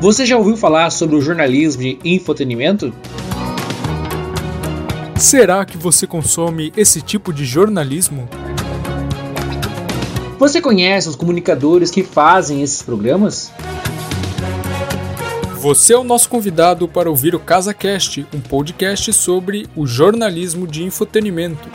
Você 0.00 0.24
já 0.24 0.34
ouviu 0.38 0.56
falar 0.56 0.88
sobre 0.88 1.14
o 1.14 1.20
jornalismo 1.20 1.82
de 1.82 1.98
infotenimento? 2.02 2.90
Será 5.14 5.62
que 5.66 5.76
você 5.76 6.06
consome 6.06 6.72
esse 6.74 7.02
tipo 7.02 7.34
de 7.34 7.44
jornalismo? 7.44 8.26
Você 10.38 10.58
conhece 10.58 11.06
os 11.06 11.16
comunicadores 11.16 11.90
que 11.90 12.02
fazem 12.02 12.62
esses 12.62 12.80
programas? 12.80 13.52
Você 15.58 15.92
é 15.92 15.98
o 15.98 16.02
nosso 16.02 16.30
convidado 16.30 16.88
para 16.88 17.10
ouvir 17.10 17.34
o 17.34 17.38
CasaCast, 17.38 18.26
um 18.34 18.40
podcast 18.40 19.12
sobre 19.12 19.68
o 19.76 19.86
jornalismo 19.86 20.66
de 20.66 20.82
infotenimento. 20.82 21.68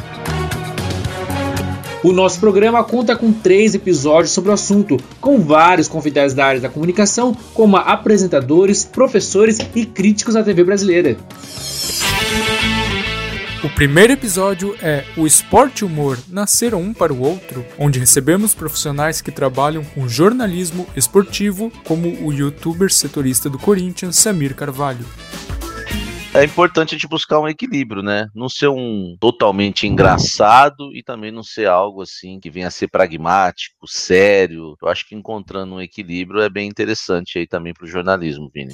O 2.06 2.14
nosso 2.14 2.40
programa 2.40 2.84
conta 2.84 3.16
com 3.16 3.34
três 3.34 3.74
episódios 3.74 4.30
sobre 4.30 4.52
o 4.52 4.54
assunto, 4.54 4.96
com 5.20 5.40
vários 5.40 5.88
convidados 5.88 6.36
da 6.36 6.46
área 6.46 6.62
da 6.62 6.70
comunicação, 6.70 7.36
como 7.52 7.78
apresentadores, 7.78 8.86
professores 8.86 9.58
e 9.74 9.88
críticos 9.88 10.36
da 10.36 10.44
TV 10.44 10.64
brasileira. 10.64 11.18
O 13.64 13.70
primeiro 13.70 14.14
episódio 14.14 14.76
é 14.84 15.04
O 15.18 15.26
Esporte 15.26 15.80
e 15.80 15.86
Humor 15.86 16.20
Nasceram 16.30 16.80
Um 16.80 16.94
para 16.94 17.12
o 17.12 17.24
Outro, 17.24 17.66
onde 17.80 17.98
recebemos 17.98 18.54
profissionais 18.54 19.20
que 19.20 19.32
trabalham 19.32 19.84
com 19.84 20.08
jornalismo 20.08 20.86
esportivo, 20.96 21.72
como 21.88 22.08
o 22.24 22.32
youtuber 22.32 22.94
setorista 22.94 23.50
do 23.50 23.58
Corinthians, 23.58 24.16
Samir 24.16 24.54
Carvalho 24.54 25.04
é 26.36 26.44
importante 26.44 26.94
a 26.94 26.98
gente 26.98 27.08
buscar 27.08 27.40
um 27.40 27.48
equilíbrio, 27.48 28.04
né? 28.04 28.28
Não 28.36 28.50
ser 28.50 28.68
um 28.68 29.16
totalmente 29.20 29.88
engraçado 29.88 30.94
e 30.94 31.02
também 31.02 31.32
não 31.32 31.44
ser 31.44 31.68
algo 31.68 32.02
assim 32.02 32.40
que 32.40 32.50
venha 32.50 32.68
a 32.68 32.72
ser 32.72 32.88
pragmático, 32.88 33.88
sério. 33.88 34.76
Eu 34.82 34.88
acho 34.90 35.08
que 35.08 35.16
encontrando 35.16 35.76
um 35.76 35.82
equilíbrio 35.82 36.42
é 36.42 36.50
bem 36.50 36.68
interessante 36.68 37.40
aí 37.40 37.48
também 37.48 37.74
para 37.74 37.86
o 37.86 37.90
jornalismo, 37.90 38.52
Vini. 38.54 38.74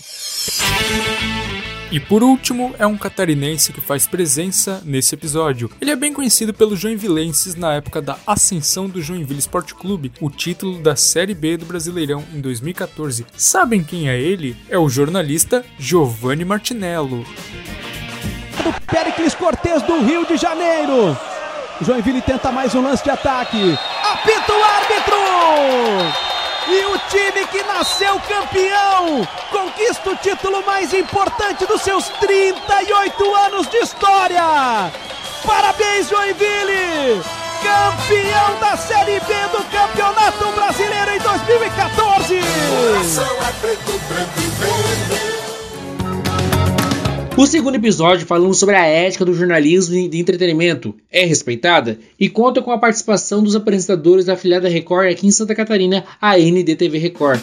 E 1.92 2.00
por 2.00 2.24
último, 2.24 2.74
é 2.80 2.88
um 2.88 2.98
catarinense 2.98 3.74
que 3.74 3.82
faz 3.82 4.08
presença 4.08 4.82
nesse 4.86 5.14
episódio. 5.14 5.70
Ele 5.82 5.92
é 5.92 5.96
bem 5.96 6.14
conhecido 6.14 6.54
pelos 6.54 6.80
joinvilenses 6.80 7.54
na 7.54 7.74
época 7.74 8.02
da 8.02 8.18
ascensão 8.26 8.88
do 8.88 9.02
Joinville 9.02 9.40
Sport 9.40 9.74
Clube, 9.74 10.14
o 10.22 10.30
título 10.30 10.82
da 10.82 10.96
Série 10.96 11.36
B 11.36 11.58
do 11.58 11.66
Brasileirão 11.66 12.24
em 12.34 12.40
2014. 12.40 13.26
Sabem 13.36 13.84
quem 13.84 14.10
é 14.10 14.18
ele? 14.18 14.56
É 14.70 14.78
o 14.78 14.88
jornalista 14.88 15.66
Giovanni 15.78 16.46
Martinello. 16.46 17.26
Do 18.64 18.82
Pericles 18.88 19.36
Cortez 19.36 19.82
do 19.82 20.02
Rio 20.02 20.26
de 20.26 20.38
Janeiro. 20.38 21.18
Joinville 21.82 22.22
tenta 22.22 22.54
mais 22.54 22.74
um 22.74 22.82
lance 22.82 23.04
de 23.04 23.10
ataque. 23.10 23.78
Apita 24.02 24.54
o 24.54 24.64
árbitro! 24.64 26.31
E 26.74 26.86
o 26.86 26.98
time 27.10 27.46
que 27.48 27.62
nasceu 27.64 28.18
campeão 28.22 29.28
conquista 29.52 30.10
o 30.10 30.16
título 30.16 30.66
mais 30.66 30.94
importante 30.94 31.66
dos 31.66 31.82
seus 31.82 32.08
38 32.08 33.36
anos 33.36 33.68
de 33.68 33.76
história. 33.80 34.90
Parabéns, 35.46 36.08
Joinville! 36.08 37.22
Campeão 37.62 38.58
da 38.62 38.78
Série 38.78 39.20
B 39.20 39.34
do 39.52 39.66
Campeonato 39.66 40.46
Brasileiro 40.54 41.12
em 41.12 41.20
2014! 41.20 42.40
Coração 42.40 43.38
é 43.42 43.52
preto, 43.60 43.92
e 43.92 44.48
vermelho. 44.48 45.31
O 47.38 47.48
segundo 47.48 47.76
episódio 47.76 48.28
falamos 48.28 48.60
sobre 48.60 48.76
a 48.76 48.86
ética 48.86 49.24
do 49.24 49.34
jornalismo 49.34 50.10
de 50.10 50.20
entretenimento. 50.20 50.94
É 51.10 51.24
respeitada? 51.24 51.98
E 52.20 52.28
conta 52.28 52.62
com 52.62 52.72
a 52.72 52.78
participação 52.78 53.42
dos 53.42 53.56
apresentadores 53.56 54.26
da 54.26 54.34
afiliada 54.34 54.68
Record 54.68 55.10
aqui 55.10 55.26
em 55.26 55.32
Santa 55.32 55.56
Catarina, 55.56 56.04
a 56.20 56.38
NDTV 56.38 56.98
Record. 56.98 57.40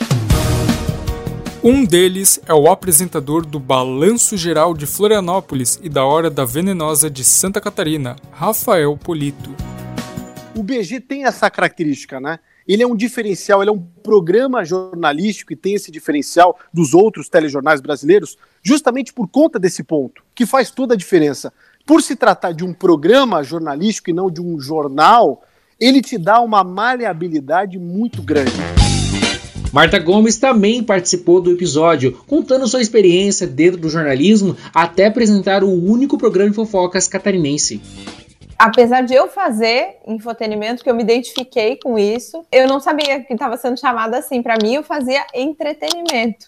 Um 1.65 1.87
deles 1.87 2.39
é 2.47 2.53
o 2.53 2.71
apresentador 2.71 3.45
do 3.47 3.59
Balanço 3.59 4.37
Geral 4.37 4.75
de 4.75 4.87
Florianópolis 4.87 5.81
e 5.83 5.89
da 5.89 6.05
Hora 6.05 6.29
da 6.29 6.45
Venenosa 6.45 7.11
de 7.11 7.25
Santa 7.25 7.61
Catarina, 7.61 8.15
Rafael 8.31 8.97
Polito. 8.97 9.51
O 10.55 10.63
BG 10.63 11.01
tem 11.01 11.25
essa 11.25 11.51
característica, 11.51 12.21
né? 12.21 12.39
Ele 12.69 12.83
é 12.83 12.87
um 12.87 12.95
diferencial, 12.95 13.63
ele 13.63 13.71
é 13.71 13.73
um 13.73 13.83
programa 14.03 14.63
jornalístico 14.63 15.55
e 15.55 15.57
tem 15.57 15.73
esse 15.73 15.91
diferencial 15.91 16.59
dos 16.73 16.93
outros 16.93 17.27
telejornais 17.27 17.81
brasileiros, 17.81 18.37
justamente 18.63 19.11
por 19.11 19.27
conta 19.27 19.59
desse 19.59 19.83
ponto, 19.83 20.23
que 20.35 20.45
faz 20.45 20.71
toda 20.71 20.93
a 20.93 20.97
diferença. 20.97 21.51
Por 21.87 22.03
se 22.03 22.15
tratar 22.15 22.53
de 22.53 22.63
um 22.63 22.75
programa 22.75 23.43
jornalístico 23.43 24.11
e 24.11 24.13
não 24.13 24.31
de 24.31 24.43
um 24.43 24.61
jornal, 24.61 25.43
ele 25.81 26.03
te 26.03 26.19
dá 26.19 26.43
uma 26.43 26.63
maleabilidade 26.63 27.79
muito 27.79 28.21
grande. 28.21 28.53
Marta 29.73 29.99
Gomes 29.99 30.37
também 30.37 30.83
participou 30.83 31.41
do 31.41 31.53
episódio, 31.53 32.21
contando 32.27 32.69
sua 32.69 32.83
experiência 32.83 33.47
dentro 33.47 33.81
do 33.81 33.89
jornalismo 33.89 34.55
até 34.75 35.07
apresentar 35.07 35.65
o 35.65 35.71
único 35.71 36.19
programa 36.19 36.51
de 36.51 36.57
fofocas 36.57 37.09
catarinense 37.09 37.81
apesar 38.59 39.03
de 39.03 39.15
eu 39.15 39.29
fazer 39.29 39.99
infotenimento, 40.07 40.83
que 40.83 40.91
eu 40.91 40.95
me 40.95 41.03
identifiquei 41.03 41.77
com 41.77 41.99
isso, 41.99 42.45
eu 42.51 42.67
não 42.67 42.81
sabia 42.81 43.23
que 43.23 43.33
estava 43.33 43.57
sendo 43.57 43.79
chamada 43.79 44.19
assim. 44.19 44.43
Para 44.43 44.57
mim, 44.61 44.75
eu 44.75 44.83
fazia 44.83 45.25
entretenimento. 45.33 46.47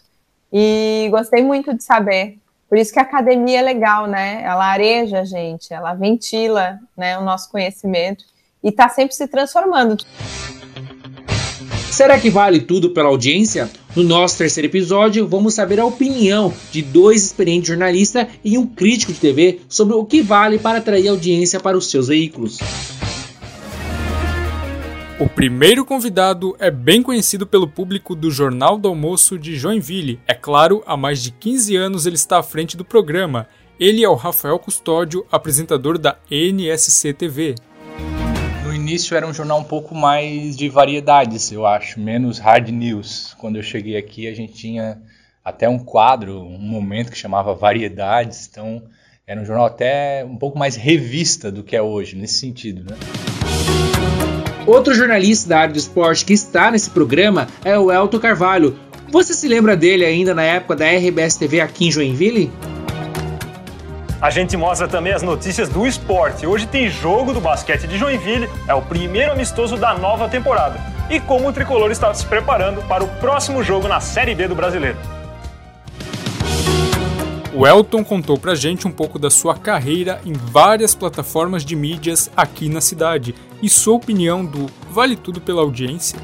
E 0.53 1.09
gostei 1.11 1.45
muito 1.45 1.73
de 1.73 1.85
saber. 1.85 2.39
Por 2.69 2.77
isso 2.77 2.93
que 2.93 2.99
a 2.99 3.03
academia 3.03 3.61
é 3.61 3.63
legal, 3.63 4.07
né? 4.07 4.43
Ela 4.45 4.67
areja 4.67 5.21
a 5.21 5.25
gente, 5.25 5.73
ela 5.73 5.95
ventila 5.95 6.79
né, 6.97 7.19
o 7.19 7.23
nosso 7.23 7.51
conhecimento 7.51 8.25
e 8.63 8.69
está 8.69 8.89
sempre 8.89 9.15
se 9.15 9.27
transformando. 9.27 9.97
Será 11.91 12.21
que 12.21 12.31
vale 12.31 12.61
tudo 12.61 12.91
pela 12.91 13.09
audiência? 13.09 13.69
No 13.97 14.05
nosso 14.05 14.39
terceiro 14.39 14.69
episódio, 14.69 15.27
vamos 15.27 15.55
saber 15.55 15.81
a 15.81 15.85
opinião 15.85 16.55
de 16.71 16.83
dois 16.83 17.25
experientes 17.25 17.67
jornalistas 17.69 18.29
e 18.45 18.57
um 18.57 18.65
crítico 18.65 19.13
de 19.13 19.19
TV 19.19 19.61
sobre 19.69 19.97
o 19.97 20.05
que 20.05 20.23
vale 20.23 20.57
para 20.57 20.79
atrair 20.79 21.09
audiência 21.09 21.59
para 21.59 21.77
os 21.77 21.91
seus 21.91 22.07
veículos. 22.07 22.59
O 25.19 25.29
primeiro 25.29 25.85
convidado 25.85 26.57
é 26.61 26.71
bem 26.71 27.03
conhecido 27.03 27.45
pelo 27.45 27.67
público 27.67 28.15
do 28.15 28.31
Jornal 28.31 28.79
do 28.79 28.89
Almoço 28.89 29.37
de 29.37 29.57
Joinville. 29.57 30.21
É 30.29 30.33
claro, 30.33 30.85
há 30.87 30.97
mais 30.97 31.21
de 31.21 31.33
15 31.33 31.75
anos 31.75 32.07
ele 32.07 32.15
está 32.15 32.39
à 32.39 32.43
frente 32.43 32.77
do 32.77 32.85
programa. 32.85 33.49
Ele 33.81 34.05
é 34.05 34.09
o 34.09 34.15
Rafael 34.15 34.59
Custódio, 34.61 35.27
apresentador 35.31 35.99
da 35.99 36.17
NSC 36.31 37.13
TV 37.15 37.57
início 38.91 39.17
era 39.17 39.25
um 39.25 39.33
jornal 39.33 39.61
um 39.61 39.65
pouco 39.65 39.95
mais 39.95 40.57
de 40.57 40.69
variedades, 40.69 41.53
eu 41.53 41.65
acho, 41.65 42.01
menos 42.01 42.41
hard 42.41 42.71
news. 42.71 43.37
Quando 43.39 43.55
eu 43.55 43.63
cheguei 43.63 43.97
aqui, 43.97 44.27
a 44.27 44.35
gente 44.35 44.53
tinha 44.53 45.01
até 45.45 45.69
um 45.69 45.79
quadro, 45.79 46.41
um 46.41 46.59
momento 46.59 47.13
que 47.13 47.17
chamava 47.17 47.55
Variedades, 47.55 48.49
então 48.51 48.83
era 49.25 49.41
um 49.41 49.45
jornal 49.45 49.67
até 49.67 50.25
um 50.25 50.37
pouco 50.37 50.59
mais 50.59 50.75
revista 50.75 51.53
do 51.53 51.63
que 51.63 51.77
é 51.77 51.81
hoje, 51.81 52.17
nesse 52.17 52.41
sentido, 52.41 52.83
né? 52.83 52.97
Outro 54.67 54.93
jornalista 54.93 55.49
da 55.49 55.61
área 55.61 55.73
do 55.73 55.79
esporte 55.79 56.25
que 56.25 56.33
está 56.33 56.69
nesse 56.73 56.91
programa 56.91 57.47
é 57.65 57.79
o 57.79 57.93
Elton 57.93 58.19
Carvalho. 58.19 58.77
Você 59.09 59.35
se 59.35 59.47
lembra 59.47 59.77
dele 59.77 60.05
ainda 60.05 60.35
na 60.35 60.43
época 60.43 60.75
da 60.75 60.87
RBS 60.91 61.37
TV 61.37 61.61
aqui 61.61 61.87
em 61.87 61.93
Joinville? 61.93 62.51
A 64.21 64.29
gente 64.29 64.55
mostra 64.55 64.87
também 64.87 65.15
as 65.15 65.23
notícias 65.23 65.71
do 65.71 65.87
esporte. 65.87 66.47
Hoje 66.47 66.67
tem 66.67 66.91
jogo 66.91 67.33
do 67.33 67.41
basquete 67.41 67.87
de 67.87 67.97
Joinville, 67.97 68.51
é 68.69 68.75
o 68.75 68.83
primeiro 68.83 69.33
amistoso 69.33 69.79
da 69.79 69.95
nova 69.95 70.29
temporada. 70.29 70.79
E 71.09 71.19
como 71.19 71.49
o 71.49 71.53
tricolor 71.53 71.91
está 71.91 72.13
se 72.13 72.27
preparando 72.27 72.83
para 72.83 73.03
o 73.03 73.09
próximo 73.09 73.63
jogo 73.63 73.89
na 73.89 73.99
Série 73.99 74.35
B 74.35 74.47
do 74.47 74.55
Brasileiro. 74.55 74.99
O 77.55 77.67
Elton 77.67 78.05
contou 78.05 78.37
pra 78.37 78.55
gente 78.55 78.87
um 78.87 78.93
pouco 78.93 79.19
da 79.19 79.31
sua 79.31 79.57
carreira 79.57 80.21
em 80.27 80.35
várias 80.35 80.95
plataformas 80.95 81.65
de 81.65 81.75
mídias 81.75 82.31
aqui 82.37 82.69
na 82.69 82.83
cidade 82.83 83.35
e 83.63 83.71
sua 83.71 83.95
opinião 83.95 84.45
do 84.45 84.67
Vale 84.91 85.17
Tudo 85.17 85.41
pela 85.41 85.63
Audiência 85.63 86.19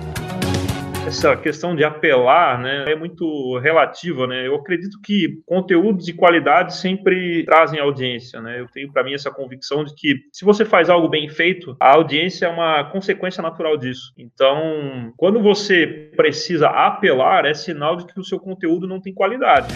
essa 1.07 1.37
questão 1.37 1.77
de 1.77 1.85
apelar 1.85 2.61
né, 2.61 2.91
é 2.91 2.97
muito 2.97 3.59
relativa. 3.59 4.27
Né? 4.27 4.47
Eu 4.47 4.57
acredito 4.57 5.01
que 5.03 5.41
conteúdos 5.47 6.05
de 6.05 6.13
qualidade 6.13 6.77
sempre 6.77 7.45
trazem 7.45 7.79
audiência. 7.79 8.41
Né? 8.41 8.61
Eu 8.61 8.67
tenho 8.67 8.93
para 8.93 9.05
mim 9.05 9.15
essa 9.15 9.31
convicção 9.31 9.85
de 9.85 9.95
que 9.95 10.17
se 10.33 10.45
você 10.45 10.65
faz 10.65 10.91
algo 10.91 11.09
bem 11.09 11.29
feito, 11.29 11.77
a 11.81 11.93
audiência 11.95 12.47
é 12.47 12.49
uma 12.49 12.85
consequência 12.91 13.43
natural 13.43 13.77
disso. 13.77 14.13
Então, 14.19 15.13
quando 15.17 15.41
você 15.41 16.11
precisa 16.17 16.69
apelar, 16.69 17.47
é 17.47 17.55
sinal 17.55 17.97
de 17.97 18.07
que 18.07 18.19
o 18.19 18.25
seu 18.25 18.41
conteúdo 18.41 18.87
não 18.87 19.01
tem 19.01 19.15
qualidade. 19.15 19.73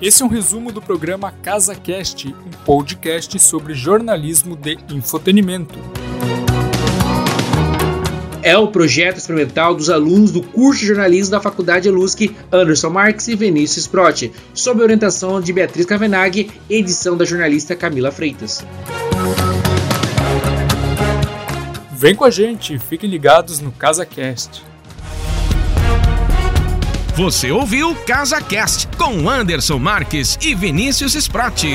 Esse 0.00 0.22
é 0.22 0.26
um 0.26 0.28
resumo 0.28 0.72
do 0.72 0.80
programa 0.80 1.32
CasaCast, 1.42 2.28
um 2.28 2.64
podcast 2.64 3.38
sobre 3.40 3.74
jornalismo 3.74 4.56
de 4.56 4.78
infotenimento 4.90 5.78
é 8.48 8.56
o 8.56 8.68
projeto 8.68 9.18
experimental 9.18 9.74
dos 9.74 9.90
alunos 9.90 10.32
do 10.32 10.42
curso 10.42 10.80
de 10.80 10.86
jornalismo 10.86 11.32
da 11.32 11.38
Faculdade 11.38 11.86
Elusc, 11.86 12.34
Anderson 12.50 12.88
Marques 12.88 13.28
e 13.28 13.36
Vinícius 13.36 13.86
Protti, 13.86 14.32
sob 14.54 14.82
orientação 14.82 15.38
de 15.38 15.52
Beatriz 15.52 15.84
Cavenaghi, 15.84 16.50
edição 16.70 17.14
da 17.14 17.26
jornalista 17.26 17.76
Camila 17.76 18.10
Freitas. 18.10 18.64
Vem 21.92 22.14
com 22.14 22.24
a 22.24 22.30
gente, 22.30 22.78
fiquem 22.78 23.10
ligados 23.10 23.60
no 23.60 23.70
CasaCast. 23.70 24.64
Você 27.16 27.50
ouviu 27.50 27.94
Casa 28.06 28.40
Cast 28.40 28.88
com 28.96 29.28
Anderson 29.28 29.78
Marques 29.78 30.38
e 30.40 30.54
Vinícius 30.54 31.14
Sprott. 31.14 31.66